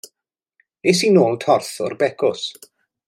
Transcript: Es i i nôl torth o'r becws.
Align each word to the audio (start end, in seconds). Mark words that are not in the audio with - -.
Es 0.91 1.03
i 1.03 1.05
i 1.09 1.11
nôl 1.17 1.37
torth 1.45 1.71
o'r 1.89 1.97
becws. 2.01 2.51